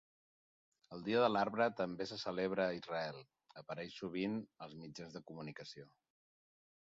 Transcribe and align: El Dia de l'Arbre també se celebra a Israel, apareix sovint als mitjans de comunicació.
El 0.95 1.01
Dia 1.07 1.19
de 1.23 1.27
l'Arbre 1.33 1.67
també 1.81 2.07
se 2.11 2.17
celebra 2.21 2.65
a 2.69 2.77
Israel, 2.79 3.19
apareix 3.63 3.99
sovint 3.99 4.41
als 4.67 4.75
mitjans 4.81 5.15
de 5.19 5.23
comunicació. 5.29 5.87